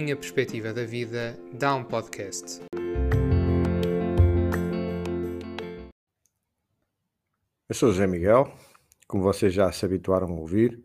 minha 0.00 0.16
perspectiva 0.16 0.72
da 0.72 0.84
vida 0.84 1.38
dá 1.52 1.74
um 1.74 1.84
podcast. 1.84 2.60
Eu 7.68 7.74
sou 7.74 7.92
José 7.92 8.06
Miguel, 8.06 8.50
como 9.06 9.22
vocês 9.22 9.52
já 9.52 9.70
se 9.70 9.84
habituaram 9.84 10.28
a 10.28 10.40
ouvir, 10.40 10.82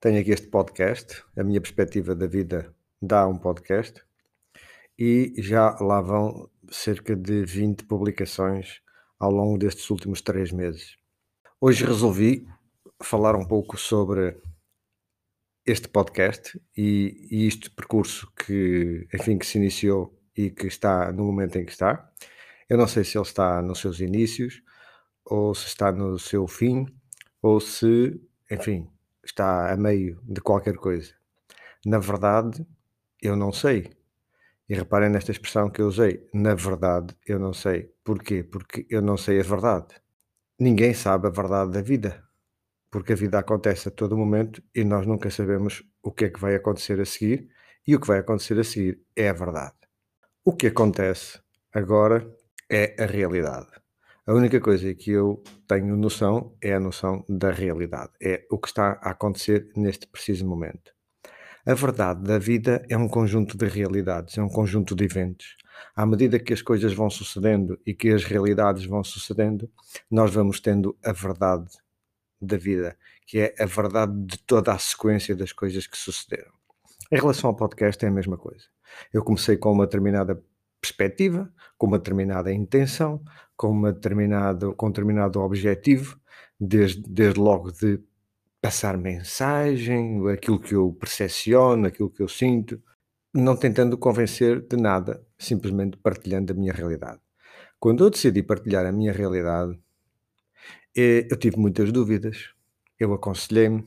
tenho 0.00 0.20
aqui 0.20 0.32
este 0.32 0.48
podcast, 0.48 1.22
a 1.36 1.44
minha 1.44 1.60
perspectiva 1.60 2.14
da 2.14 2.26
vida 2.26 2.74
dá 3.00 3.26
um 3.28 3.38
podcast, 3.38 4.02
e 4.98 5.32
já 5.38 5.76
lá 5.80 6.00
vão 6.00 6.50
cerca 6.70 7.14
de 7.14 7.44
20 7.44 7.84
publicações 7.84 8.82
ao 9.18 9.30
longo 9.30 9.58
destes 9.58 9.88
últimos 9.90 10.20
três 10.20 10.50
meses. 10.50 10.96
Hoje 11.60 11.84
resolvi 11.84 12.48
falar 13.00 13.36
um 13.36 13.46
pouco 13.46 13.78
sobre 13.78 14.36
este 15.70 15.88
podcast 15.88 16.60
e, 16.76 17.28
e 17.30 17.46
este 17.46 17.70
percurso 17.70 18.28
que, 18.34 19.06
enfim, 19.14 19.38
que 19.38 19.46
se 19.46 19.56
iniciou 19.56 20.18
e 20.36 20.50
que 20.50 20.66
está 20.66 21.12
no 21.12 21.24
momento 21.24 21.56
em 21.58 21.64
que 21.64 21.70
está. 21.70 22.10
Eu 22.68 22.76
não 22.76 22.88
sei 22.88 23.04
se 23.04 23.16
ele 23.16 23.24
está 23.24 23.62
nos 23.62 23.78
seus 23.78 24.00
inícios, 24.00 24.62
ou 25.24 25.54
se 25.54 25.68
está 25.68 25.92
no 25.92 26.18
seu 26.18 26.48
fim, 26.48 26.86
ou 27.40 27.60
se, 27.60 28.20
enfim, 28.50 28.90
está 29.24 29.72
a 29.72 29.76
meio 29.76 30.20
de 30.24 30.40
qualquer 30.40 30.74
coisa. 30.74 31.14
Na 31.86 31.98
verdade, 31.98 32.66
eu 33.22 33.36
não 33.36 33.52
sei. 33.52 33.92
E 34.68 34.74
reparem 34.74 35.08
nesta 35.08 35.30
expressão 35.30 35.70
que 35.70 35.80
eu 35.80 35.86
usei. 35.86 36.28
Na 36.34 36.54
verdade, 36.54 37.14
eu 37.24 37.38
não 37.38 37.52
sei. 37.52 37.94
Porquê? 38.02 38.42
Porque 38.42 38.86
eu 38.90 39.00
não 39.00 39.16
sei 39.16 39.38
a 39.38 39.44
verdade. 39.44 39.94
Ninguém 40.58 40.94
sabe 40.94 41.28
a 41.28 41.30
verdade 41.30 41.70
da 41.70 41.80
vida 41.80 42.28
porque 42.90 43.12
a 43.12 43.16
vida 43.16 43.38
acontece 43.38 43.88
a 43.88 43.90
todo 43.90 44.16
momento 44.16 44.62
e 44.74 44.84
nós 44.84 45.06
nunca 45.06 45.30
sabemos 45.30 45.82
o 46.02 46.10
que 46.10 46.24
é 46.24 46.28
que 46.28 46.40
vai 46.40 46.54
acontecer 46.54 47.00
a 47.00 47.04
seguir, 47.04 47.48
e 47.86 47.94
o 47.94 48.00
que 48.00 48.06
vai 48.06 48.18
acontecer 48.18 48.58
a 48.58 48.64
seguir 48.64 49.00
é 49.16 49.28
a 49.28 49.32
verdade. 49.32 49.74
O 50.44 50.54
que 50.54 50.66
acontece 50.66 51.40
agora 51.72 52.28
é 52.68 52.94
a 53.02 53.06
realidade. 53.06 53.68
A 54.26 54.34
única 54.34 54.60
coisa 54.60 54.94
que 54.94 55.10
eu 55.10 55.42
tenho 55.66 55.96
noção 55.96 56.54
é 56.60 56.74
a 56.74 56.80
noção 56.80 57.24
da 57.28 57.50
realidade, 57.50 58.12
é 58.22 58.46
o 58.50 58.58
que 58.58 58.68
está 58.68 58.98
a 59.02 59.10
acontecer 59.10 59.70
neste 59.74 60.06
preciso 60.06 60.46
momento. 60.46 60.92
A 61.66 61.74
verdade 61.74 62.22
da 62.22 62.38
vida 62.38 62.84
é 62.88 62.96
um 62.96 63.08
conjunto 63.08 63.56
de 63.56 63.66
realidades, 63.66 64.38
é 64.38 64.42
um 64.42 64.48
conjunto 64.48 64.94
de 64.94 65.04
eventos. 65.04 65.56
À 65.94 66.06
medida 66.06 66.38
que 66.38 66.52
as 66.52 66.62
coisas 66.62 66.92
vão 66.92 67.10
sucedendo 67.10 67.78
e 67.84 67.94
que 67.94 68.10
as 68.10 68.24
realidades 68.24 68.84
vão 68.86 69.04
sucedendo, 69.04 69.70
nós 70.10 70.32
vamos 70.32 70.60
tendo 70.60 70.96
a 71.04 71.12
verdade 71.12 71.68
da 72.40 72.56
vida, 72.56 72.96
que 73.26 73.38
é 73.38 73.54
a 73.58 73.66
verdade 73.66 74.12
de 74.24 74.38
toda 74.38 74.72
a 74.72 74.78
sequência 74.78 75.36
das 75.36 75.52
coisas 75.52 75.86
que 75.86 75.96
sucederam. 75.96 76.52
Em 77.12 77.16
relação 77.16 77.50
ao 77.50 77.56
podcast, 77.56 78.04
é 78.04 78.08
a 78.08 78.12
mesma 78.12 78.38
coisa. 78.38 78.64
Eu 79.12 79.22
comecei 79.22 79.56
com 79.56 79.72
uma 79.72 79.84
determinada 79.84 80.42
perspectiva, 80.80 81.52
com 81.76 81.86
uma 81.86 81.98
determinada 81.98 82.52
intenção, 82.52 83.22
com, 83.56 83.70
uma 83.70 83.92
determinado, 83.92 84.74
com 84.74 84.86
um 84.86 84.90
determinado 84.90 85.40
objetivo, 85.40 86.18
desde, 86.58 87.02
desde 87.02 87.38
logo 87.38 87.70
de 87.72 88.00
passar 88.60 88.96
mensagem, 88.96 90.28
aquilo 90.30 90.60
que 90.60 90.74
eu 90.74 90.92
percepciono, 90.92 91.86
aquilo 91.86 92.10
que 92.10 92.22
eu 92.22 92.28
sinto, 92.28 92.80
não 93.32 93.56
tentando 93.56 93.96
convencer 93.96 94.60
de 94.60 94.76
nada, 94.76 95.24
simplesmente 95.38 95.96
partilhando 95.96 96.52
a 96.52 96.56
minha 96.56 96.72
realidade. 96.72 97.20
Quando 97.78 98.04
eu 98.04 98.10
decidi 98.10 98.42
partilhar 98.42 98.84
a 98.84 98.92
minha 98.92 99.12
realidade, 99.12 99.78
eu 100.94 101.36
tive 101.36 101.56
muitas 101.56 101.92
dúvidas, 101.92 102.50
eu 102.98 103.12
aconselhei-me, 103.12 103.86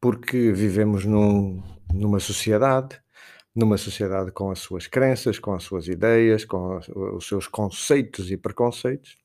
porque 0.00 0.52
vivemos 0.52 1.04
num, 1.04 1.62
numa 1.92 2.20
sociedade, 2.20 3.00
numa 3.54 3.78
sociedade 3.78 4.30
com 4.30 4.50
as 4.50 4.58
suas 4.58 4.86
crenças, 4.86 5.38
com 5.38 5.54
as 5.54 5.62
suas 5.62 5.88
ideias, 5.88 6.44
com 6.44 6.78
os 7.16 7.26
seus 7.26 7.46
conceitos 7.48 8.30
e 8.30 8.36
preconceitos. 8.36 9.16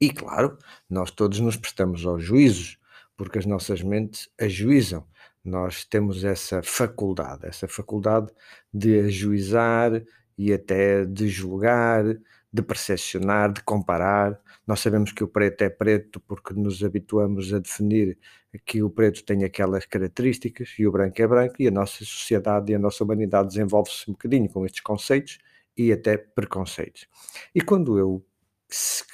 E 0.00 0.10
claro, 0.10 0.58
nós 0.88 1.10
todos 1.10 1.40
nos 1.40 1.56
prestamos 1.56 2.04
aos 2.04 2.22
juízos, 2.22 2.78
porque 3.16 3.38
as 3.38 3.46
nossas 3.46 3.82
mentes 3.82 4.28
ajuizam. 4.40 5.06
Nós 5.44 5.84
temos 5.84 6.24
essa 6.24 6.62
faculdade, 6.62 7.46
essa 7.46 7.66
faculdade 7.66 8.30
de 8.72 9.00
ajuizar 9.00 10.02
e 10.36 10.52
até 10.52 11.04
de 11.04 11.28
julgar, 11.28 12.04
de 12.52 12.62
percepcionar, 12.62 13.52
de 13.52 13.62
comparar. 13.62 14.40
Nós 14.66 14.80
sabemos 14.80 15.12
que 15.12 15.22
o 15.22 15.28
preto 15.28 15.62
é 15.62 15.70
preto 15.70 16.20
porque 16.20 16.52
nos 16.54 16.82
habituamos 16.82 17.52
a 17.52 17.58
definir 17.58 18.18
que 18.66 18.82
o 18.82 18.90
preto 18.90 19.24
tem 19.24 19.44
aquelas 19.44 19.86
características 19.86 20.74
e 20.78 20.86
o 20.86 20.92
branco 20.92 21.20
é 21.22 21.26
branco, 21.26 21.54
e 21.60 21.68
a 21.68 21.70
nossa 21.70 22.04
sociedade 22.04 22.72
e 22.72 22.74
a 22.74 22.78
nossa 22.78 23.04
humanidade 23.04 23.48
desenvolve-se 23.48 24.10
um 24.10 24.14
bocadinho 24.14 24.48
com 24.48 24.66
estes 24.66 24.80
conceitos 24.80 25.38
e 25.76 25.92
até 25.92 26.16
preconceitos. 26.16 27.06
E 27.54 27.60
quando 27.60 27.98
eu 27.98 28.24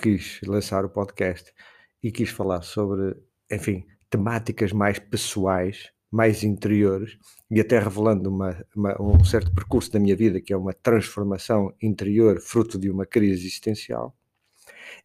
quis 0.00 0.40
lançar 0.46 0.84
o 0.84 0.88
podcast 0.88 1.52
e 2.02 2.10
quis 2.10 2.30
falar 2.30 2.62
sobre, 2.62 3.16
enfim, 3.50 3.86
temáticas 4.08 4.72
mais 4.72 4.98
pessoais, 4.98 5.90
mais 6.16 6.42
interiores 6.42 7.18
e 7.50 7.60
até 7.60 7.78
revelando 7.78 8.30
uma, 8.30 8.64
uma, 8.74 9.02
um 9.02 9.22
certo 9.22 9.54
percurso 9.54 9.92
da 9.92 10.00
minha 10.00 10.16
vida, 10.16 10.40
que 10.40 10.50
é 10.50 10.56
uma 10.56 10.72
transformação 10.72 11.74
interior 11.80 12.40
fruto 12.40 12.78
de 12.78 12.90
uma 12.90 13.04
crise 13.04 13.46
existencial, 13.46 14.16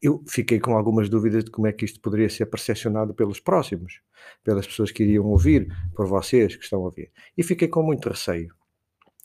eu 0.01 0.23
fiquei 0.25 0.57
com 0.57 0.75
algumas 0.75 1.09
dúvidas 1.09 1.43
de 1.43 1.51
como 1.51 1.67
é 1.67 1.73
que 1.73 1.83
isto 1.83 1.99
poderia 1.99 2.29
ser 2.29 2.45
percepcionado 2.45 3.13
pelos 3.13 3.41
próximos, 3.41 4.01
pelas 4.41 4.65
pessoas 4.65 4.89
que 4.89 5.03
iriam 5.03 5.25
ouvir, 5.25 5.67
por 5.93 6.07
vocês 6.07 6.55
que 6.55 6.63
estão 6.63 6.79
a 6.79 6.85
ouvir. 6.85 7.11
E 7.37 7.43
fiquei 7.43 7.67
com 7.67 7.83
muito 7.83 8.07
receio. 8.07 8.55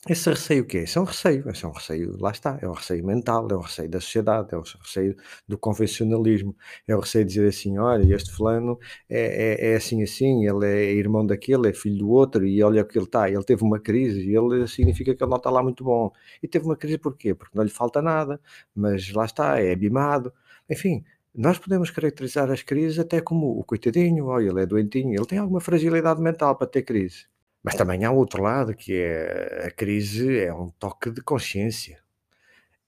Esse 0.09 0.29
receio 0.29 0.63
o 0.63 0.65
quê? 0.65 0.77
Esse 0.79 0.97
é 0.97 1.01
um 1.01 1.03
receio, 1.03 1.49
esse 1.49 1.65
é 1.65 1.67
um 1.67 1.71
receio, 1.71 2.17
lá 2.17 2.31
está, 2.31 2.57
é 2.61 2.67
um 2.67 2.71
receio 2.71 3.05
mental, 3.05 3.45
é 3.51 3.55
um 3.55 3.59
receio 3.59 3.89
da 3.89 3.99
sociedade, 3.99 4.53
é 4.53 4.57
um 4.57 4.61
receio 4.61 5.15
do 5.45 5.57
convencionalismo, 5.57 6.55
é 6.87 6.95
o 6.95 6.99
receio 7.01 7.25
de 7.25 7.33
dizer 7.33 7.47
assim, 7.49 7.77
olha, 7.77 8.15
este 8.15 8.31
fulano 8.31 8.79
é, 9.09 9.69
é, 9.69 9.71
é, 9.73 9.75
assim 9.75 10.01
assim, 10.03 10.45
ele 10.47 10.65
é 10.65 10.93
irmão 10.93 11.25
daquele, 11.25 11.69
é 11.69 11.73
filho 11.73 11.97
do 11.97 12.09
outro, 12.09 12.45
e 12.45 12.63
olha 12.63 12.83
o 12.83 12.85
que 12.85 12.97
ele 12.97 13.05
está, 13.05 13.29
ele 13.29 13.43
teve 13.43 13.63
uma 13.63 13.79
crise, 13.79 14.21
e 14.21 14.35
ele 14.35 14.65
significa 14.67 15.13
que 15.13 15.21
ele 15.21 15.29
não 15.29 15.37
está 15.37 15.49
lá 15.49 15.61
muito 15.61 15.83
bom. 15.83 16.11
E 16.41 16.47
teve 16.47 16.65
uma 16.65 16.77
crise 16.77 16.97
porquê? 16.97 17.33
Porque 17.35 17.57
não 17.57 17.63
lhe 17.65 17.69
falta 17.69 18.01
nada, 18.01 18.39
mas 18.73 19.11
lá 19.11 19.25
está, 19.25 19.59
é 19.59 19.73
abimado, 19.73 20.31
enfim, 20.69 21.03
nós 21.35 21.59
podemos 21.59 21.91
caracterizar 21.91 22.49
as 22.49 22.61
crises 22.63 22.97
até 22.99 23.19
como 23.21 23.59
o 23.59 23.63
coitadinho, 23.63 24.27
olha, 24.27 24.49
ele 24.49 24.61
é 24.61 24.65
doentinho, 24.65 25.13
ele 25.13 25.25
tem 25.25 25.37
alguma 25.37 25.59
fragilidade 25.59 26.21
mental 26.21 26.55
para 26.55 26.67
ter 26.67 26.83
crise. 26.83 27.25
Mas 27.63 27.75
também 27.75 28.05
há 28.05 28.11
outro 28.11 28.41
lado, 28.43 28.75
que 28.75 28.93
é 28.93 29.67
a 29.67 29.71
crise 29.71 30.37
é 30.39 30.53
um 30.53 30.69
toque 30.69 31.11
de 31.11 31.21
consciência. 31.21 32.01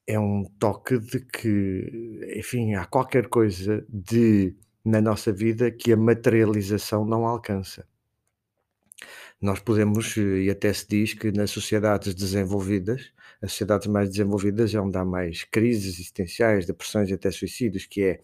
É 0.08 0.20
um 0.20 0.44
toque 0.60 0.98
de 0.98 1.20
que, 1.20 2.34
enfim, 2.36 2.74
há 2.76 2.86
qualquer 2.86 3.28
coisa 3.28 3.86
de 3.90 4.56
na 4.84 5.02
nossa 5.02 5.32
vida 5.32 5.70
que 5.72 5.92
a 5.94 5.98
materialização 5.98 7.06
não 7.06 7.26
alcança. 7.26 7.86
Nós 9.42 9.60
podemos, 9.60 10.18
e 10.18 10.50
até 10.50 10.74
se 10.74 10.88
diz 10.88 11.14
que 11.14 11.32
nas 11.32 11.52
sociedades 11.52 12.14
desenvolvidas, 12.14 13.14
as 13.42 13.52
sociedades 13.52 13.88
mais 13.88 14.10
desenvolvidas 14.10 14.74
é 14.74 14.80
onde 14.80 14.98
há 14.98 15.06
mais 15.06 15.44
crises 15.46 15.96
existenciais, 15.96 16.66
depressões 16.66 17.10
e 17.10 17.14
até 17.14 17.32
suicídios, 17.32 17.86
que 17.86 18.04
é 18.04 18.20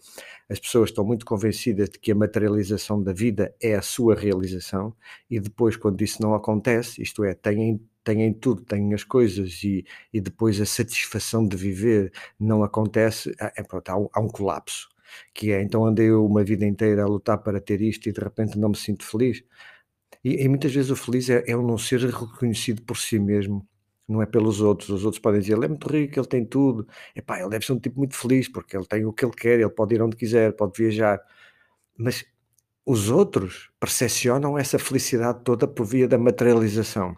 as 0.48 0.60
pessoas 0.60 0.90
estão 0.90 1.04
muito 1.04 1.24
convencidas 1.24 1.88
de 1.88 1.98
que 1.98 2.12
a 2.12 2.14
materialização 2.14 3.02
da 3.02 3.12
vida 3.12 3.54
é 3.60 3.74
a 3.74 3.82
sua 3.82 4.14
realização 4.14 4.94
e 5.30 5.40
depois, 5.40 5.76
quando 5.76 6.02
isso 6.02 6.20
não 6.22 6.34
acontece, 6.34 7.02
isto 7.02 7.24
é, 7.24 7.34
têm 7.34 7.80
têm 8.04 8.32
tudo, 8.32 8.62
têm 8.62 8.94
as 8.94 9.02
coisas 9.02 9.64
e, 9.64 9.84
e 10.12 10.20
depois 10.20 10.60
a 10.60 10.66
satisfação 10.66 11.46
de 11.46 11.56
viver 11.56 12.12
não 12.38 12.62
acontece, 12.62 13.34
é, 13.40 13.62
pronto, 13.64 13.88
há, 13.90 13.98
um, 13.98 14.08
há 14.12 14.20
um 14.20 14.28
colapso. 14.28 14.88
Que 15.34 15.52
é, 15.52 15.62
então 15.62 15.84
andei 15.84 16.10
uma 16.12 16.44
vida 16.44 16.64
inteira 16.64 17.02
a 17.02 17.06
lutar 17.06 17.38
para 17.38 17.60
ter 17.60 17.80
isto 17.80 18.08
e 18.08 18.12
de 18.12 18.20
repente 18.20 18.58
não 18.58 18.70
me 18.70 18.76
sinto 18.76 19.04
feliz. 19.04 19.42
E, 20.24 20.42
e 20.44 20.48
muitas 20.48 20.72
vezes 20.74 20.90
o 20.90 20.96
feliz 20.96 21.28
é, 21.30 21.44
é 21.48 21.56
o 21.56 21.62
não 21.62 21.78
ser 21.78 22.00
reconhecido 22.00 22.82
por 22.82 22.96
si 22.96 23.18
mesmo 23.18 23.66
não 24.08 24.22
é 24.22 24.26
pelos 24.26 24.60
outros. 24.60 24.88
Os 24.88 25.04
outros 25.04 25.20
podem 25.20 25.40
dizer, 25.40 25.54
ele 25.54 25.64
é 25.66 25.68
muito 25.68 25.88
rico, 25.88 26.18
ele 26.18 26.26
tem 26.26 26.44
tudo. 26.44 26.86
Epá, 27.14 27.40
ele 27.40 27.50
deve 27.50 27.64
ser 27.66 27.72
um 27.72 27.78
tipo 27.78 27.98
muito 27.98 28.14
feliz, 28.16 28.48
porque 28.48 28.76
ele 28.76 28.86
tem 28.86 29.04
o 29.04 29.12
que 29.12 29.24
ele 29.24 29.34
quer, 29.34 29.60
ele 29.60 29.68
pode 29.70 29.94
ir 29.94 30.02
onde 30.02 30.16
quiser, 30.16 30.52
pode 30.52 30.72
viajar. 30.78 31.20
Mas 31.98 32.24
os 32.84 33.10
outros 33.10 33.70
percepcionam 33.80 34.56
essa 34.56 34.78
felicidade 34.78 35.40
toda 35.44 35.66
por 35.66 35.84
via 35.84 36.06
da 36.06 36.18
materialização. 36.18 37.16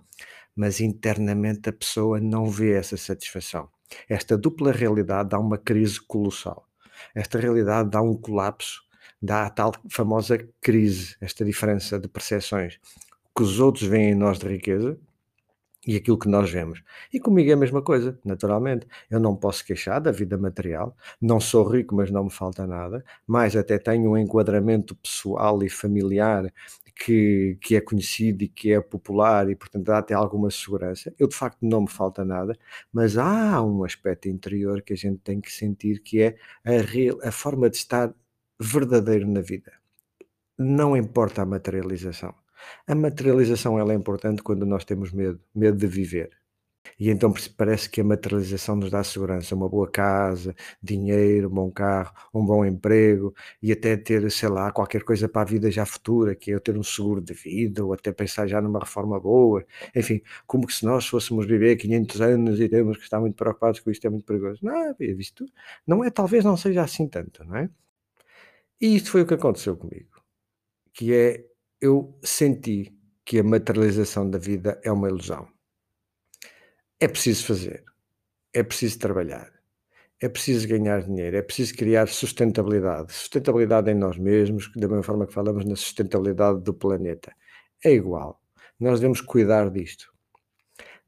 Mas 0.57 0.81
internamente 0.81 1.69
a 1.69 1.73
pessoa 1.73 2.21
não 2.21 2.47
vê 2.47 2.73
essa 2.73 2.97
satisfação. 2.97 3.69
Esta 4.09 4.37
dupla 4.37 4.73
realidade 4.73 5.31
dá 5.31 5.39
uma 5.39 5.59
crise 5.59 6.01
colossal. 6.01 6.67
Esta 7.15 7.39
realidade 7.39 7.91
dá 7.91 8.03
um 8.03 8.17
colapso, 8.17 8.83
dá 9.23 9.47
a 9.47 9.51
tal 9.51 9.73
famosa 9.91 10.39
crise, 10.61 11.17
esta 11.21 11.45
diferença 11.45 11.99
de 11.99 12.09
percepções. 12.09 12.79
Que 13.37 13.43
os 13.43 13.61
outros 13.61 13.87
veem 13.87 14.13
em 14.13 14.15
nós 14.15 14.39
de 14.39 14.49
riqueza, 14.49 14.99
e 15.89 15.97
aquilo 15.97 16.19
que 16.19 16.29
nós 16.29 16.51
vemos. 16.51 16.83
E 17.11 17.19
comigo 17.19 17.49
é 17.49 17.55
a 17.55 17.57
mesma 17.57 17.81
coisa, 17.81 18.19
naturalmente. 18.23 18.87
Eu 19.11 19.19
não 19.19 19.35
posso 19.35 19.65
queixar 19.65 19.99
da 20.03 20.13
vida 20.13 20.37
material, 20.37 20.95
não 21.19 21.41
sou 21.41 21.67
rico, 21.67 21.95
mas 21.97 22.11
não 22.11 22.25
me 22.25 22.31
falta 22.31 22.67
nada, 22.67 23.03
mas 23.27 23.57
até 23.57 23.79
tenho 23.79 24.11
um 24.11 24.19
enquadramento 24.19 24.95
pessoal 24.95 25.63
e 25.63 25.71
familiar 25.71 26.53
que, 26.95 27.57
que 27.63 27.75
é 27.75 27.81
conhecido 27.81 28.45
e 28.45 28.49
que 28.49 28.71
é 28.71 28.81
popular 28.83 29.49
e, 29.49 29.57
portanto, 29.57 29.87
dá 29.87 29.99
até 29.99 30.13
alguma 30.13 30.51
segurança. 30.51 31.15
Eu, 31.19 31.27
de 31.27 31.35
facto, 31.35 31.59
não 31.63 31.81
me 31.83 31.89
falta 31.91 32.23
nada, 32.23 32.55
mas 32.93 33.17
há 33.17 33.63
um 33.63 33.83
aspecto 33.83 34.29
interior 34.29 34.83
que 34.83 34.93
a 34.93 34.97
gente 34.97 35.21
tem 35.21 35.41
que 35.41 35.51
sentir 35.51 36.01
que 36.03 36.21
é 36.21 36.37
a, 36.67 36.83
real, 36.83 37.19
a 37.23 37.33
forma 37.33 37.71
de 37.71 37.79
estar 37.79 38.15
verdadeiro 38.61 39.27
na 39.27 39.41
vida. 39.41 39.73
Não 40.59 40.95
importa 40.95 41.43
a 41.43 41.47
materialização. 41.47 42.35
A 42.87 42.95
materialização 42.95 43.79
ela 43.79 43.93
é 43.93 43.97
importante 43.97 44.43
quando 44.43 44.67
nós 44.67 44.85
temos 44.85 45.13
medo, 45.13 45.41
medo 45.55 45.77
de 45.77 45.87
viver. 45.87 46.39
E 46.99 47.11
então 47.11 47.33
parece 47.57 47.89
que 47.91 48.01
a 48.01 48.05
materialização 48.05 48.77
nos 48.77 48.91
dá 48.91 49.03
segurança, 49.03 49.55
uma 49.55 49.69
boa 49.69 49.91
casa, 49.91 50.55
dinheiro, 50.83 51.49
um 51.49 51.55
bom 51.55 51.71
carro, 51.71 52.13
um 52.33 52.45
bom 52.45 52.65
emprego 52.65 53.35
e 53.63 53.73
até 53.73 53.97
ter, 53.97 54.31
sei 54.31 54.49
lá, 54.49 54.73
qualquer 54.73 55.03
coisa 55.03 55.29
para 55.29 55.43
a 55.43 55.45
vida 55.45 55.71
já 55.71 55.85
futura, 55.87 56.35
que 56.35 56.51
é 56.51 56.55
eu 56.55 56.61
ter 56.61 56.77
um 56.77 56.83
seguro 56.83 57.21
de 57.21 57.35
vida 57.35 57.85
ou 57.85 57.93
até 57.93 58.13
pensar 58.13 58.47
já 58.47 58.61
numa 58.61 58.81
reforma 58.81 59.19
boa. 59.21 59.65
Enfim, 59.95 60.23
como 60.47 60.67
que 60.67 60.75
se 60.75 60.85
nós 60.85 61.07
fôssemos 61.07 61.47
viver 61.47 61.77
500 61.77 62.21
anos 62.21 62.61
e 62.61 62.69
temos 62.69 62.97
que 62.97 63.05
estar 63.05 63.21
muito 63.21 63.37
preocupados 63.37 63.81
com 63.81 63.91
isto 63.91 64.07
é 64.07 64.11
muito 64.11 64.25
perigoso. 64.25 64.61
Não, 64.63 64.91
é 64.91 64.95
visto, 65.15 65.47
não 65.87 66.05
é, 66.05 66.11
talvez 66.11 66.45
não 66.45 66.57
seja 66.57 66.83
assim 66.83 67.09
tanto, 67.09 67.45
não 67.45 67.57
é? 67.57 67.71
E 68.81 68.97
isto 68.97 69.11
foi 69.11 69.23
o 69.23 69.27
que 69.27 69.35
aconteceu 69.35 69.77
comigo, 69.77 70.23
que 70.93 71.13
é 71.15 71.45
eu 71.81 72.19
senti 72.23 72.95
que 73.25 73.39
a 73.39 73.45
materialização 73.45 74.29
da 74.29 74.39
vida 74.39 74.81
é 74.83 74.91
uma 74.91 75.09
ilusão 75.09 75.49
é 77.01 77.07
preciso 77.07 77.47
fazer, 77.47 77.85
é 78.53 78.63
preciso 78.63 78.99
trabalhar, 78.99 79.53
é 80.21 80.29
preciso 80.29 80.67
ganhar 80.67 81.03
dinheiro, 81.03 81.37
é 81.37 81.43
preciso 81.43 81.75
criar 81.77 82.09
sustentabilidade. 82.09 83.13
Sustentabilidade 83.13 83.91
em 83.91 83.95
nós 83.95 84.19
mesmos, 84.19 84.71
da 84.75 84.89
mesma 84.89 85.05
forma 85.05 85.27
que 85.27 85.33
falamos 85.33 85.65
na 85.65 85.77
sustentabilidade 85.77 86.61
do 86.61 86.75
planeta. 86.75 87.33
É 87.85 87.93
igual. 87.93 88.43
Nós 88.81 88.99
devemos 88.99 89.21
cuidar 89.21 89.71
disto. 89.71 90.13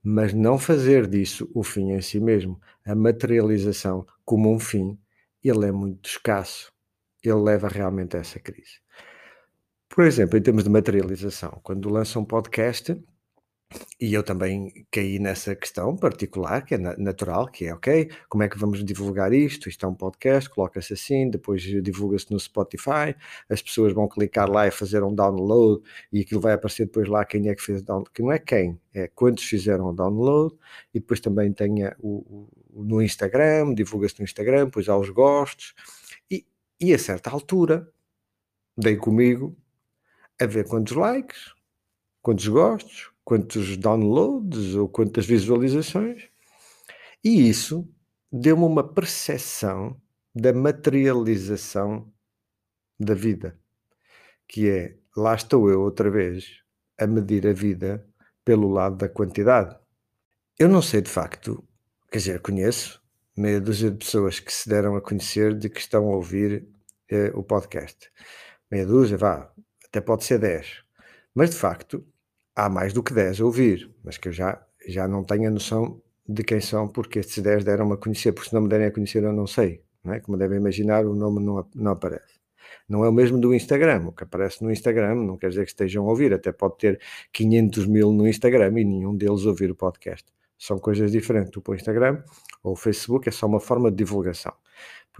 Mas 0.03 0.33
não 0.33 0.59
fazer 0.59 1.09
disso 1.09 1.51
o 1.55 1.65
fim 1.65 1.91
em 1.91 2.01
si 2.01 2.21
mesmo. 2.21 2.61
A 2.85 2.95
materialização 2.95 4.07
como 4.25 4.55
um 4.55 4.61
fim, 4.61 4.97
ele 5.43 5.67
é 5.67 5.73
muito 5.73 6.09
escasso. 6.09 6.73
Ele 7.23 7.35
leva 7.35 7.67
realmente 7.67 8.17
a 8.17 8.21
essa 8.21 8.39
crise. 8.39 8.79
Por 9.93 10.05
exemplo, 10.05 10.39
em 10.39 10.43
termos 10.43 10.63
de 10.63 10.71
materialização, 10.71 11.59
quando 11.65 11.91
lança 11.91 12.19
um 12.19 12.25
podcast, 12.25 12.97
e 14.01 14.15
eu 14.15 14.23
também 14.23 14.87
caí 14.91 15.19
nessa 15.19 15.55
questão 15.57 15.97
particular, 15.97 16.65
que 16.65 16.77
é 16.77 16.79
natural, 16.79 17.49
que 17.49 17.67
é 17.67 17.75
ok, 17.75 18.09
como 18.29 18.45
é 18.45 18.49
que 18.49 18.57
vamos 18.57 18.85
divulgar 18.85 19.33
isto? 19.33 19.69
Isto 19.69 19.87
é 19.87 19.89
um 19.89 19.95
podcast, 19.95 20.49
coloca-se 20.49 20.93
assim, 20.93 21.29
depois 21.29 21.63
divulga-se 21.63 22.31
no 22.31 22.39
Spotify, 22.39 23.17
as 23.49 23.61
pessoas 23.61 23.93
vão 23.93 24.09
clicar 24.09 24.49
lá 24.49 24.69
e 24.69 24.71
fazer 24.71 25.03
um 25.03 25.13
download 25.13 25.83
e 26.13 26.21
aquilo 26.21 26.41
vai 26.41 26.53
aparecer 26.53 26.87
depois 26.87 27.09
lá 27.09 27.25
quem 27.25 27.49
é 27.49 27.55
que 27.55 27.63
fez 27.63 27.83
o 27.83 27.85
download, 27.85 28.11
que 28.13 28.23
não 28.23 28.31
é 28.31 28.39
quem, 28.39 28.81
é 28.95 29.09
quantos 29.09 29.43
fizeram 29.43 29.87
o 29.87 29.93
download, 29.93 30.55
e 30.95 31.01
depois 31.01 31.19
também 31.19 31.53
tem 31.53 31.85
o, 31.99 32.49
o, 32.73 32.85
no 32.85 33.03
Instagram, 33.03 33.75
divulga-se 33.75 34.21
no 34.21 34.25
Instagram, 34.25 34.67
depois 34.67 34.89
há 34.89 34.97
os 34.97 35.11
gostos, 35.11 35.75
e, 36.31 36.47
e 36.81 36.95
a 36.95 36.99
certa 36.99 37.29
altura 37.29 37.89
dei 38.79 38.97
comigo 38.97 39.57
a 40.41 40.47
ver 40.47 40.67
quantos 40.67 40.97
likes, 40.97 41.53
quantos 42.23 42.49
gostos, 42.49 43.11
quantos 43.25 43.77
downloads 43.77 44.75
ou 44.75 44.89
quantas 44.89 45.27
visualizações, 45.27 46.29
e 47.23 47.49
isso 47.49 47.89
deu-me 48.33 48.65
uma 48.65 48.83
percepção 48.83 50.01
da 50.35 50.53
materialização 50.53 52.11
da 52.99 53.15
vida, 53.15 53.59
que 54.49 54.69
é 54.69 54.97
lá 55.17 55.35
estou 55.35 55.71
eu 55.71 55.81
outra 55.83 56.11
vez 56.11 56.61
a 56.99 57.07
medir 57.07 57.47
a 57.47 57.53
vida 57.53 58.07
pelo 58.45 58.69
lado 58.71 58.97
da 58.97 59.09
quantidade. 59.09 59.77
Eu 60.59 60.69
não 60.69 60.83
sei 60.83 61.01
de 61.01 61.11
facto, 61.11 61.63
quer 62.11 62.19
dizer, 62.19 62.41
conheço 62.41 63.01
meia 63.37 63.61
dúzia 63.61 63.91
de 63.91 63.97
pessoas 63.97 64.39
que 64.39 64.53
se 64.53 64.69
deram 64.69 64.97
a 64.97 65.01
conhecer 65.01 65.57
de 65.57 65.69
que 65.69 65.81
estão 65.81 66.09
a 66.09 66.17
ouvir 66.17 66.67
eh, 67.09 67.31
o 67.35 67.43
podcast. 67.43 68.11
Meia 68.71 68.87
dúzia, 68.87 69.17
vá, 69.17 69.53
até 69.91 70.01
pode 70.01 70.25
ser 70.25 70.39
dez. 70.39 70.83
Mas 71.35 71.51
de 71.51 71.57
facto, 71.57 72.05
há 72.55 72.69
mais 72.69 72.93
do 72.93 73.03
que 73.03 73.13
10 73.13 73.41
a 73.41 73.45
ouvir, 73.45 73.91
mas 74.05 74.17
que 74.17 74.29
eu 74.29 74.33
já, 74.33 74.65
já 74.87 75.07
não 75.09 75.25
tenho 75.25 75.49
a 75.49 75.51
noção 75.51 76.01
de 76.29 76.45
quem 76.45 76.61
são, 76.61 76.89
porque 76.89 77.19
estes 77.19 77.43
10 77.43 77.65
deram-me 77.65 77.95
a 77.95 77.97
conhecer, 77.97 78.33
porque 78.33 78.49
se 78.51 78.55
não 78.55 78.63
me 78.63 78.69
derem 78.69 78.87
a 78.87 78.93
conhecer 78.93 79.23
eu 79.23 79.33
não 79.33 79.47
sei, 79.47 79.83
não 80.05 80.15
é? 80.15 80.21
como 80.21 80.39
devem 80.39 80.59
imaginar, 80.59 81.05
o 81.05 81.15
nome 81.15 81.45
não, 81.45 81.67
não 81.75 81.93
aparece. 81.93 82.41
Não 82.89 83.05
é 83.05 83.09
o 83.09 83.13
mesmo 83.13 83.39
do 83.41 83.55
Instagram, 83.55 84.07
o 84.09 84.13
que 84.13 84.25
aparece 84.25 84.63
no 84.63 84.71
Instagram 84.71 85.15
não 85.17 85.37
quer 85.37 85.49
dizer 85.49 85.65
que 85.65 85.71
estejam 85.71 86.07
a 86.07 86.11
ouvir, 86.11 86.33
até 86.33 86.53
pode 86.53 86.79
ter 86.79 87.01
500 87.33 87.87
mil 87.87 88.13
no 88.13 88.29
Instagram 88.29 88.79
e 88.81 88.85
nenhum 88.85 89.17
deles 89.17 89.45
ouvir 89.45 89.71
o 89.71 89.75
podcast. 89.75 90.27
São 90.59 90.79
coisas 90.79 91.11
diferentes. 91.11 91.53
O 91.57 91.75
Instagram 91.75 92.23
ou 92.63 92.73
o 92.73 92.77
Facebook 92.77 93.29
é 93.29 93.33
só 93.33 93.47
uma 93.47 93.61
forma 93.61 93.91
de 93.91 93.97
divulgação. 93.97 94.53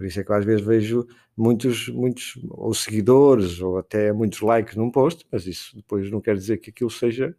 Por 0.01 0.07
isso 0.07 0.19
é 0.19 0.23
que 0.23 0.31
eu 0.31 0.35
às 0.35 0.43
vezes 0.43 0.65
vejo 0.65 1.05
muitos, 1.37 1.87
muitos 1.89 2.33
ou 2.49 2.73
seguidores 2.73 3.61
ou 3.61 3.77
até 3.77 4.11
muitos 4.11 4.41
likes 4.41 4.75
num 4.75 4.89
post, 4.89 5.23
mas 5.31 5.45
isso 5.45 5.75
depois 5.75 6.09
não 6.09 6.19
quer 6.19 6.35
dizer 6.35 6.57
que 6.57 6.71
aquilo 6.71 6.89
seja, 6.89 7.35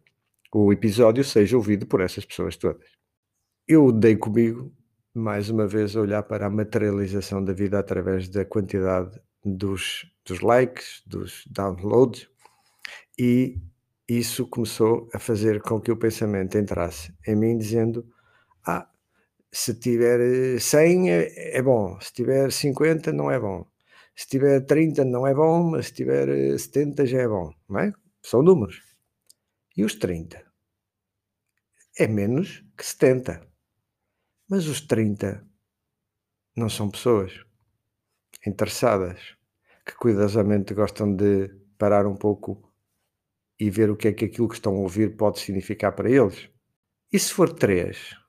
o 0.49 0.71
episódio 0.71 1.25
seja 1.25 1.57
ouvido 1.57 1.85
por 1.85 1.99
essas 1.99 2.23
pessoas 2.23 2.55
todas. 2.55 2.87
Eu 3.67 3.91
dei 3.91 4.15
comigo, 4.15 4.73
mais 5.13 5.49
uma 5.49 5.67
vez, 5.67 5.93
a 5.93 5.99
olhar 5.99 6.23
para 6.23 6.45
a 6.45 6.49
materialização 6.49 7.43
da 7.43 7.51
vida 7.51 7.77
através 7.77 8.29
da 8.29 8.45
quantidade 8.45 9.19
dos, 9.43 10.09
dos 10.25 10.39
likes, 10.39 11.03
dos 11.05 11.43
downloads, 11.51 12.29
e 13.19 13.57
isso 14.07 14.47
começou 14.47 15.09
a 15.13 15.19
fazer 15.19 15.61
com 15.61 15.81
que 15.81 15.91
o 15.91 15.97
pensamento 15.97 16.57
entrasse 16.57 17.13
em 17.27 17.35
mim, 17.35 17.57
dizendo: 17.57 18.07
Ah, 18.65 18.87
se 19.53 19.75
tiver 19.75 20.59
100 20.59 21.11
é, 21.11 21.57
é 21.57 21.61
bom, 21.61 21.99
se 22.01 22.11
tiver 22.11 22.51
50 22.51 23.13
não 23.13 23.29
é 23.29 23.39
bom, 23.39 23.63
se 24.15 24.27
tiver 24.27 24.65
30 24.65 25.05
não 25.05 25.27
é 25.27 25.33
bom, 25.33 25.63
mas 25.69 25.87
se 25.87 25.93
tiver 25.93 26.57
70 26.57 27.05
já 27.05 27.21
é 27.21 27.27
bom, 27.27 27.53
não 27.69 27.79
é? 27.79 27.93
São 28.23 28.41
números. 28.41 28.81
E 29.77 29.83
os 29.83 29.93
30? 29.95 30.43
É 31.99 32.07
menos 32.07 32.65
que 32.75 32.83
70. 32.83 33.47
Mas 34.49 34.67
os 34.67 34.81
30 34.81 35.45
não 36.55 36.67
são 36.67 36.89
pessoas 36.89 37.45
interessadas 38.45 39.19
que 39.85 39.95
cuidadosamente 39.95 40.73
gostam 40.73 41.15
de 41.15 41.49
parar 41.77 42.07
um 42.07 42.15
pouco 42.15 42.73
e 43.59 43.69
ver 43.69 43.91
o 43.91 43.95
que 43.95 44.07
é 44.07 44.13
que 44.13 44.25
aquilo 44.25 44.47
que 44.47 44.55
estão 44.55 44.73
a 44.73 44.79
ouvir 44.79 45.15
pode 45.15 45.39
significar 45.39 45.93
para 45.93 46.09
eles. 46.09 46.49
E 47.11 47.19
se 47.19 47.31
for 47.31 47.53
3? 47.53 48.22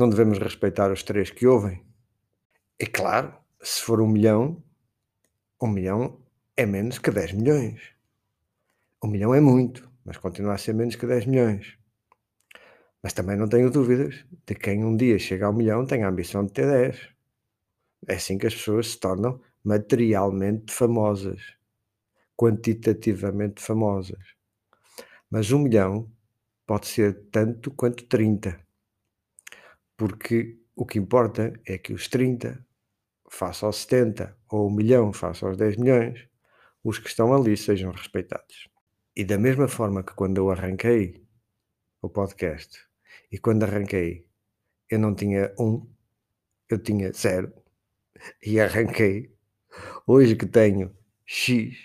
Não 0.00 0.08
devemos 0.08 0.38
respeitar 0.38 0.90
os 0.90 1.02
três 1.02 1.28
que 1.28 1.46
ouvem? 1.46 1.84
É 2.78 2.86
claro, 2.86 3.34
se 3.60 3.82
for 3.82 4.00
um 4.00 4.08
milhão, 4.08 4.64
um 5.60 5.66
milhão 5.66 6.18
é 6.56 6.64
menos 6.64 6.98
que 6.98 7.10
10 7.10 7.34
milhões. 7.34 7.82
Um 9.04 9.08
milhão 9.08 9.34
é 9.34 9.42
muito, 9.42 9.86
mas 10.02 10.16
continua 10.16 10.54
a 10.54 10.56
ser 10.56 10.72
menos 10.72 10.96
que 10.96 11.06
10 11.06 11.26
milhões. 11.26 11.76
Mas 13.02 13.12
também 13.12 13.36
não 13.36 13.46
tenho 13.46 13.70
dúvidas 13.70 14.24
de 14.46 14.54
quem 14.54 14.82
um 14.86 14.96
dia 14.96 15.18
chega 15.18 15.44
ao 15.44 15.52
milhão 15.52 15.84
tem 15.84 16.02
a 16.02 16.08
ambição 16.08 16.46
de 16.46 16.52
ter 16.52 16.66
10. 16.66 17.10
É 18.08 18.14
assim 18.14 18.38
que 18.38 18.46
as 18.46 18.54
pessoas 18.54 18.92
se 18.92 18.98
tornam 18.98 19.38
materialmente 19.62 20.72
famosas, 20.72 21.42
quantitativamente 22.38 23.62
famosas. 23.62 24.34
Mas 25.28 25.52
um 25.52 25.58
milhão 25.58 26.10
pode 26.66 26.86
ser 26.86 27.28
tanto 27.30 27.70
quanto 27.70 28.06
30 28.06 28.69
porque 30.00 30.58
o 30.74 30.86
que 30.86 30.98
importa 30.98 31.52
é 31.66 31.76
que 31.76 31.92
os 31.92 32.08
30 32.08 32.66
face 33.28 33.62
aos 33.66 33.82
70 33.82 34.34
ou 34.48 34.66
o 34.66 34.70
milhão 34.70 35.12
face 35.12 35.44
aos 35.44 35.58
10 35.58 35.76
milhões, 35.76 36.26
os 36.82 36.98
que 36.98 37.10
estão 37.10 37.34
ali 37.34 37.54
sejam 37.54 37.92
respeitados. 37.92 38.66
E 39.14 39.26
da 39.26 39.36
mesma 39.36 39.68
forma 39.68 40.02
que 40.02 40.14
quando 40.14 40.38
eu 40.38 40.50
arranquei 40.50 41.22
o 42.00 42.08
podcast 42.08 42.80
e 43.30 43.38
quando 43.38 43.64
arranquei 43.64 44.26
eu 44.88 44.98
não 44.98 45.14
tinha 45.14 45.54
um, 45.58 45.86
eu 46.70 46.78
tinha 46.78 47.12
zero 47.12 47.52
e 48.42 48.58
arranquei. 48.58 49.30
Hoje 50.06 50.34
que 50.34 50.46
tenho 50.46 50.96
X, 51.26 51.76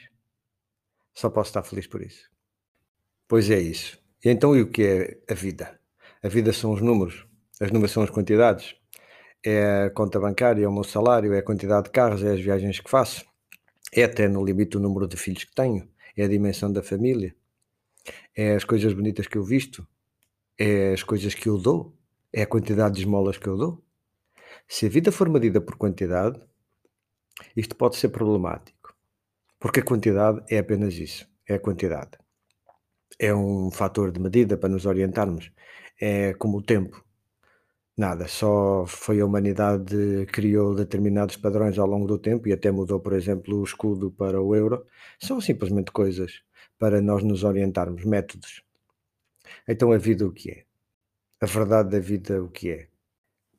só 1.13 1.29
posso 1.29 1.49
estar 1.49 1.63
feliz 1.63 1.85
por 1.85 2.01
isso. 2.01 2.31
Pois 3.27 3.49
é 3.51 3.59
isso. 3.59 4.01
E 4.23 4.29
então 4.29 4.55
e 4.55 4.61
o 4.61 4.71
que 4.71 4.83
é 4.83 5.33
a 5.33 5.35
vida? 5.35 5.77
A 6.23 6.29
vida 6.29 6.53
são 6.53 6.71
os 6.71 6.81
números. 6.81 7.27
As 7.59 7.71
números 7.71 7.91
são 7.91 8.03
as 8.03 8.09
quantidades. 8.09 8.75
É 9.43 9.85
a 9.85 9.89
conta 9.91 10.19
bancária, 10.19 10.65
é 10.65 10.67
o 10.67 10.73
meu 10.73 10.83
salário, 10.83 11.33
é 11.33 11.39
a 11.39 11.43
quantidade 11.43 11.85
de 11.85 11.91
carros, 11.91 12.23
é 12.23 12.31
as 12.33 12.41
viagens 12.41 12.79
que 12.79 12.89
faço. 12.89 13.25
É 13.93 14.03
até 14.03 14.27
no 14.27 14.43
limite 14.43 14.75
o 14.77 14.79
número 14.79 15.07
de 15.07 15.15
filhos 15.15 15.43
que 15.43 15.53
tenho. 15.55 15.87
É 16.17 16.23
a 16.23 16.27
dimensão 16.27 16.71
da 16.71 16.81
família. 16.81 17.35
É 18.35 18.55
as 18.55 18.63
coisas 18.63 18.91
bonitas 18.93 19.27
que 19.27 19.37
eu 19.37 19.43
visto. 19.43 19.87
É 20.57 20.93
as 20.93 21.03
coisas 21.03 21.33
que 21.33 21.47
eu 21.47 21.57
dou. 21.57 21.95
É 22.33 22.41
a 22.41 22.47
quantidade 22.47 22.95
de 22.95 23.01
esmolas 23.01 23.37
que 23.37 23.47
eu 23.47 23.55
dou. 23.55 23.83
Se 24.67 24.87
a 24.87 24.89
vida 24.89 25.11
for 25.11 25.29
medida 25.29 25.61
por 25.61 25.75
quantidade, 25.75 26.41
isto 27.55 27.75
pode 27.75 27.97
ser 27.97 28.09
problemático. 28.09 28.95
Porque 29.59 29.79
a 29.79 29.83
quantidade 29.83 30.43
é 30.49 30.57
apenas 30.57 30.95
isso. 30.95 31.27
é 31.47 31.55
a 31.55 31.59
quantidade. 31.59 32.17
É 33.19 33.33
um 33.33 33.69
fator 33.71 34.11
de 34.11 34.19
medida 34.19 34.57
para 34.57 34.69
nos 34.69 34.85
orientarmos. 34.85 35.51
É 36.01 36.33
como 36.33 36.57
o 36.57 36.61
tempo. 36.61 37.04
Nada, 37.97 38.27
só 38.27 38.85
foi 38.85 39.21
a 39.21 39.25
humanidade 39.25 39.95
que 40.25 40.25
criou 40.25 40.75
determinados 40.75 41.37
padrões 41.37 41.77
ao 41.79 41.87
longo 41.87 42.05
do 42.05 42.19
tempo 42.19 42.45
e 42.47 42.51
até 42.53 42.69
mudou, 42.69 42.99
por 42.99 43.13
exemplo, 43.13 43.57
o 43.57 43.63
escudo 43.63 44.11
para 44.11 44.41
o 44.41 44.53
euro. 44.53 44.85
São 45.17 45.39
simplesmente 45.39 45.91
coisas 45.91 46.43
para 46.77 47.01
nós 47.01 47.23
nos 47.23 47.45
orientarmos, 47.45 48.03
métodos. 48.03 48.61
Então 49.67 49.93
a 49.93 49.97
vida 49.97 50.27
o 50.27 50.31
que 50.31 50.51
é? 50.51 50.65
A 51.39 51.45
verdade 51.45 51.89
da 51.91 51.99
vida 51.99 52.43
o 52.43 52.49
que 52.49 52.69
é? 52.69 52.89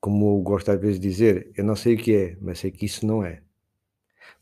Como 0.01 0.37
eu 0.39 0.43
gosto 0.43 0.71
às 0.71 0.81
vezes 0.81 1.01
de 1.01 1.09
dizer, 1.09 1.51
eu 1.57 1.65
não 1.65 1.77
sei 1.77 1.95
o 1.95 1.99
que 1.99 2.15
é, 2.15 2.37
mas 2.41 2.59
sei 2.59 2.71
que 2.71 2.85
isso 2.85 3.07
não 3.07 3.25
é. 3.25 3.43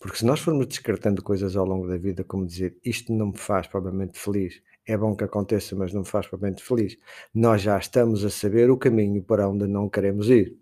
Porque 0.00 0.18
se 0.18 0.26
nós 0.26 0.40
formos 0.40 0.66
descartando 0.66 1.22
coisas 1.22 1.56
ao 1.56 1.64
longo 1.64 1.86
da 1.86 1.96
vida, 1.96 2.24
como 2.24 2.46
dizer 2.46 2.76
isto 2.84 3.12
não 3.12 3.28
me 3.28 3.38
faz 3.38 3.68
propriamente 3.68 4.18
feliz, 4.18 4.60
é 4.86 4.96
bom 4.96 5.14
que 5.16 5.24
aconteça, 5.24 5.74
mas 5.74 5.92
não 5.92 6.02
me 6.02 6.06
faz 6.06 6.26
propriamente 6.26 6.62
feliz, 6.62 6.96
nós 7.34 7.62
já 7.62 7.78
estamos 7.78 8.24
a 8.24 8.30
saber 8.30 8.70
o 8.70 8.76
caminho 8.76 9.22
para 9.22 9.48
onde 9.48 9.66
não 9.66 9.88
queremos 9.88 10.28
ir. 10.28 10.58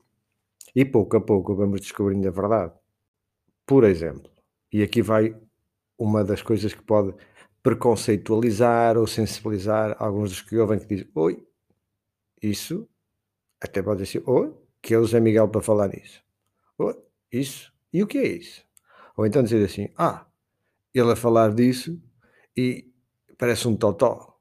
E 0.75 0.85
pouco 0.85 1.17
a 1.17 1.21
pouco 1.21 1.55
vamos 1.55 1.81
descobrindo 1.81 2.27
a 2.29 2.31
verdade. 2.31 2.73
Por 3.67 3.85
exemplo, 3.85 4.31
e 4.73 4.83
aqui 4.83 5.03
vai 5.03 5.37
uma 5.99 6.25
das 6.25 6.43
coisas 6.43 6.73
que 6.73 6.83
pode 6.83 7.15
preconceitualizar 7.63 8.97
ou 8.97 9.07
sensibilizar 9.07 9.97
alguns 9.99 10.31
dos 10.31 10.43
que 10.43 10.57
ouvem 10.57 10.79
que 10.79 10.87
dizem, 10.87 11.09
oi, 11.15 11.47
isso, 12.43 12.89
até 13.61 13.83
pode 13.83 14.03
dizer, 14.03 14.23
oi, 14.27 14.53
que 14.81 14.95
é 14.95 14.99
o 14.99 15.07
Zé 15.07 15.21
Miguel 15.21 15.49
para 15.49 15.61
falar 15.61 15.89
nisso. 15.89 16.23
Oi, 16.79 16.97
isso, 17.31 17.73
e 17.93 18.03
o 18.03 18.07
que 18.07 18.19
é 18.19 18.27
isso? 18.27 18.65
Ou 19.17 19.27
então 19.27 19.43
dizer 19.43 19.65
assim, 19.65 19.89
ah, 19.97 20.27
ele 20.93 21.13
a 21.13 21.17
falar 21.17 21.55
disso 21.55 22.01
e 22.57 22.92
parece 23.43 23.67
um 23.67 23.75
totó. 23.75 24.39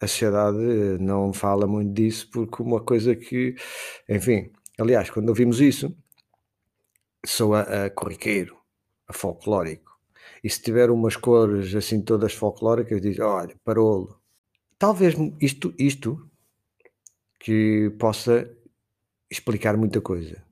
A 0.00 0.06
sociedade 0.06 0.56
não 1.00 1.32
fala 1.32 1.66
muito 1.66 1.92
disso 1.92 2.30
porque 2.30 2.62
uma 2.62 2.80
coisa 2.80 3.16
que, 3.16 3.56
enfim, 4.08 4.52
aliás, 4.78 5.10
quando 5.10 5.30
ouvimos 5.30 5.60
isso, 5.60 5.92
soa 7.26 7.62
a 7.62 7.90
corriqueiro, 7.90 8.56
a 9.08 9.12
folclórico. 9.12 9.98
E 10.44 10.48
se 10.48 10.62
tiver 10.62 10.88
umas 10.88 11.16
cores 11.16 11.74
assim 11.74 12.00
todas 12.00 12.32
folclóricas, 12.32 13.00
diz, 13.00 13.18
olha, 13.18 13.56
parolo. 13.64 14.20
Talvez 14.78 15.16
isto, 15.40 15.74
isto 15.76 16.30
que 17.40 17.90
possa 17.98 18.48
explicar 19.28 19.76
muita 19.76 20.00
coisa 20.00 20.46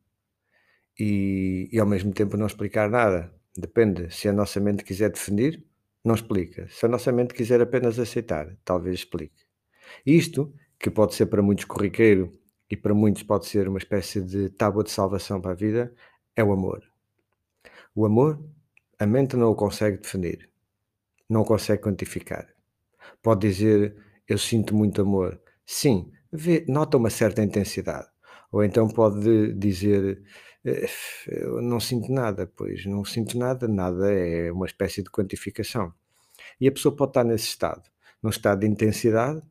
e, 0.98 1.68
e 1.70 1.78
ao 1.78 1.86
mesmo 1.86 2.12
tempo 2.12 2.36
não 2.36 2.46
explicar 2.46 2.90
nada. 2.90 3.32
Depende. 3.56 4.12
Se 4.12 4.28
a 4.28 4.32
nossa 4.32 4.58
mente 4.58 4.82
quiser 4.82 5.12
definir, 5.12 5.64
não 6.04 6.14
explica. 6.14 6.68
Se 6.68 6.84
a 6.86 6.88
nossa 6.88 7.12
mente 7.12 7.34
quiser 7.34 7.60
apenas 7.60 7.98
aceitar, 7.98 8.56
talvez 8.64 8.96
explique. 8.96 9.44
Isto, 10.04 10.52
que 10.78 10.90
pode 10.90 11.14
ser 11.14 11.26
para 11.26 11.42
muitos 11.42 11.64
corriqueiro 11.64 12.32
e 12.68 12.76
para 12.76 12.94
muitos 12.94 13.22
pode 13.22 13.46
ser 13.46 13.68
uma 13.68 13.78
espécie 13.78 14.20
de 14.20 14.48
tábua 14.50 14.82
de 14.82 14.90
salvação 14.90 15.40
para 15.40 15.52
a 15.52 15.54
vida, 15.54 15.94
é 16.34 16.42
o 16.42 16.52
amor. 16.52 16.82
O 17.94 18.06
amor, 18.06 18.42
a 18.98 19.06
mente 19.06 19.36
não 19.36 19.50
o 19.50 19.54
consegue 19.54 19.98
definir, 19.98 20.50
não 21.28 21.42
o 21.42 21.44
consegue 21.44 21.82
quantificar. 21.82 22.48
Pode 23.22 23.46
dizer, 23.46 23.96
eu 24.26 24.38
sinto 24.38 24.74
muito 24.74 25.02
amor. 25.02 25.40
Sim, 25.64 26.10
vê, 26.32 26.64
nota 26.66 26.96
uma 26.96 27.10
certa 27.10 27.42
intensidade. 27.42 28.08
Ou 28.50 28.64
então 28.64 28.88
pode 28.88 29.52
dizer, 29.54 30.22
eu 30.64 31.60
não 31.60 31.80
sinto 31.80 32.12
nada, 32.12 32.46
pois 32.46 32.86
não 32.86 33.04
sinto 33.04 33.36
nada, 33.36 33.66
nada 33.66 34.12
é 34.12 34.50
uma 34.52 34.66
espécie 34.66 35.02
de 35.02 35.10
quantificação. 35.10 35.92
E 36.60 36.68
a 36.68 36.72
pessoa 36.72 36.94
pode 36.94 37.10
estar 37.10 37.24
nesse 37.24 37.46
estado, 37.46 37.82
num 38.22 38.30
estado 38.30 38.60
de 38.60 38.66
intensidade 38.66 39.42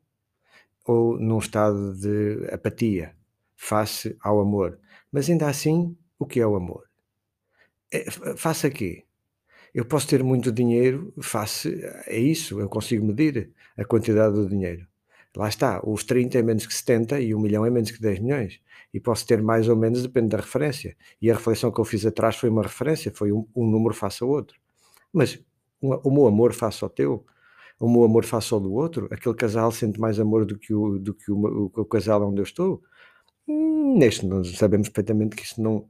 ou 0.85 1.19
num 1.19 1.39
estado 1.39 1.93
de 1.95 2.47
apatia 2.51 3.15
face 3.55 4.17
ao 4.21 4.39
amor. 4.39 4.79
Mas 5.11 5.29
ainda 5.29 5.47
assim, 5.47 5.95
o 6.17 6.25
que 6.25 6.39
é 6.39 6.47
o 6.47 6.55
amor? 6.55 6.89
É, 7.91 8.09
face 8.37 8.67
a 8.67 8.71
quê? 8.71 9.05
Eu 9.73 9.85
posso 9.85 10.07
ter 10.07 10.23
muito 10.23 10.51
dinheiro 10.51 11.13
face 11.21 11.81
a 12.07 12.13
isso, 12.13 12.59
eu 12.59 12.67
consigo 12.69 13.05
medir 13.05 13.53
a 13.77 13.85
quantidade 13.85 14.35
do 14.35 14.47
dinheiro. 14.47 14.87
Lá 15.35 15.47
está, 15.47 15.81
os 15.85 16.03
30 16.03 16.39
é 16.39 16.41
menos 16.41 16.65
que 16.65 16.73
70 16.73 17.19
e 17.21 17.33
o 17.33 17.39
milhão 17.39 17.65
é 17.65 17.69
menos 17.69 17.91
que 17.91 18.01
10 18.01 18.19
milhões 18.19 18.59
e 18.93 18.99
posso 18.99 19.25
ter 19.25 19.41
mais 19.41 19.69
ou 19.69 19.75
menos, 19.75 20.01
depende 20.01 20.29
da 20.29 20.37
referência. 20.37 20.95
E 21.21 21.31
a 21.31 21.35
reflexão 21.35 21.71
que 21.71 21.79
eu 21.79 21.85
fiz 21.85 22.05
atrás 22.05 22.35
foi 22.35 22.49
uma 22.49 22.63
referência, 22.63 23.11
foi 23.13 23.31
um, 23.31 23.47
um 23.55 23.65
número 23.65 23.93
face 23.93 24.21
ao 24.23 24.29
outro. 24.29 24.59
Mas 25.13 25.39
o 25.81 26.11
meu 26.11 26.27
amor 26.27 26.53
face 26.53 26.83
ao 26.83 26.89
teu, 26.89 27.25
o 27.79 27.89
meu 27.89 28.03
amor 28.03 28.25
face 28.25 28.53
ao 28.53 28.59
do 28.59 28.73
outro, 28.73 29.07
aquele 29.11 29.35
casal 29.35 29.71
sente 29.71 29.99
mais 29.99 30.19
amor 30.19 30.45
do 30.45 30.57
que 30.57 30.73
o, 30.73 30.99
do 30.99 31.13
que 31.13 31.31
o, 31.31 31.35
o, 31.35 31.71
o 31.73 31.85
casal 31.85 32.21
onde 32.27 32.39
eu 32.39 32.43
estou. 32.43 32.83
Hum, 33.47 33.97
neste, 33.97 34.25
nós 34.25 34.55
sabemos 34.57 34.89
perfeitamente 34.89 35.35
que 35.35 35.43
isso 35.43 35.61
não, 35.61 35.87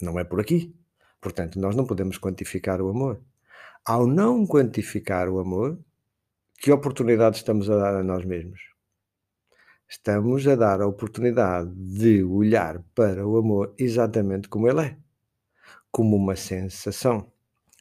não 0.00 0.18
é 0.18 0.24
por 0.24 0.40
aqui. 0.40 0.74
Portanto, 1.20 1.60
nós 1.60 1.76
não 1.76 1.84
podemos 1.84 2.18
quantificar 2.18 2.80
o 2.80 2.88
amor. 2.88 3.20
Ao 3.84 4.06
não 4.06 4.46
quantificar 4.46 5.28
o 5.28 5.38
amor, 5.38 5.78
que 6.58 6.72
oportunidade 6.72 7.36
estamos 7.36 7.70
a 7.70 7.76
dar 7.76 7.94
a 7.94 8.02
nós 8.02 8.24
mesmos? 8.24 8.60
Estamos 9.88 10.46
a 10.48 10.56
dar 10.56 10.82
a 10.82 10.86
oportunidade 10.86 11.72
de 11.72 12.22
olhar 12.24 12.82
para 12.96 13.26
o 13.26 13.38
amor 13.38 13.74
exatamente 13.78 14.48
como 14.48 14.68
ele 14.68 14.80
é, 14.80 14.96
como 15.90 16.16
uma 16.16 16.34
sensação, 16.34 17.32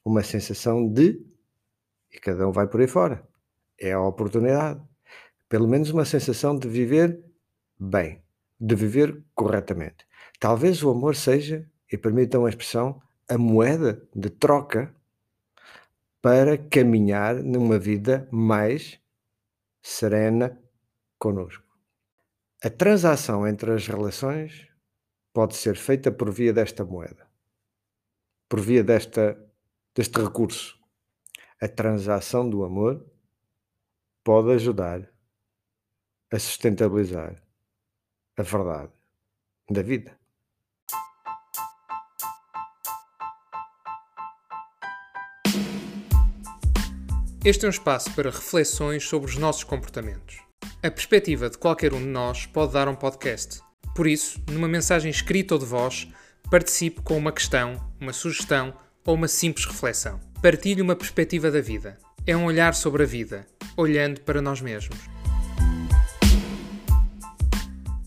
uma 0.06 0.24
sensação 0.24 0.88
de, 0.88 1.20
e 2.12 2.20
cada 2.20 2.48
um 2.48 2.52
vai 2.52 2.68
por 2.68 2.80
aí 2.80 2.88
fora, 2.88 3.28
é 3.80 3.92
a 3.94 4.00
oportunidade, 4.00 4.80
pelo 5.50 5.68
menos 5.68 5.90
uma 5.90 6.06
sensação 6.06 6.58
de 6.58 6.68
viver 6.68 7.20
bem, 7.80 8.22
de 8.60 8.76
viver 8.76 9.24
corretamente. 9.34 10.06
Talvez 10.40 10.84
o 10.84 10.92
amor 10.92 11.16
seja, 11.16 11.68
e 11.92 11.98
permitam 11.98 12.46
a 12.46 12.50
expressão, 12.50 13.02
a 13.28 13.38
moeda 13.38 14.08
de 14.16 14.30
troca 14.30 14.96
para 16.22 16.58
caminhar 16.58 17.36
numa 17.36 17.78
vida 17.78 18.28
mais 18.32 19.00
serena 19.82 20.62
conosco. 21.18 21.64
A 22.64 22.70
transação 22.70 23.48
entre 23.48 23.72
as 23.72 23.88
relações 23.88 24.68
pode 25.32 25.56
ser 25.56 25.76
feita 25.76 26.12
por 26.12 26.32
via 26.32 26.52
desta 26.52 26.84
moeda, 26.84 27.30
por 28.50 28.60
via 28.60 28.84
desta, 28.84 29.38
deste 29.94 30.20
recurso. 30.20 30.78
A 31.62 31.68
transação 31.68 32.50
do 32.50 32.64
amor 32.64 33.06
pode 34.24 34.52
ajudar 34.54 35.08
a 36.32 36.40
sustentabilizar 36.40 37.42
a 38.36 38.44
verdade 38.44 38.92
da 39.70 39.82
vida. 39.82 40.17
Este 47.46 47.66
é 47.66 47.68
um 47.68 47.72
espaço 47.72 48.12
para 48.14 48.32
reflexões 48.32 49.04
sobre 49.04 49.30
os 49.30 49.38
nossos 49.38 49.64
comportamentos. 49.64 50.38
A 50.84 50.92
perspectiva 50.92 51.50
de 51.50 51.58
qualquer 51.58 51.94
um 51.94 52.00
de 52.00 52.08
nós 52.08 52.46
pode 52.46 52.74
dar 52.74 52.88
um 52.88 52.96
podcast. 52.96 53.62
Por 53.96 54.08
isso, 54.08 54.42
numa 54.52 54.68
mensagem 54.68 55.10
escrita 55.10 55.54
ou 55.54 55.60
de 55.60 55.66
voz, 55.66 56.08
participe 56.50 57.02
com 57.02 57.16
uma 57.18 57.32
questão, 57.32 57.80
uma 58.02 58.12
sugestão 58.12 58.74
ou 59.06 59.16
uma 59.16 59.28
simples 59.28 59.66
reflexão. 59.66 60.20
Partilhe 60.42 60.82
uma 60.82 60.96
perspectiva 60.96 61.50
da 61.50 61.62
vida. 61.62 61.98
É 62.26 62.36
um 62.36 62.46
olhar 62.46 62.74
sobre 62.74 63.04
a 63.04 63.06
vida, 63.06 63.46
olhando 63.78 64.22
para 64.22 64.42
nós 64.42 64.60
mesmos. 64.60 64.98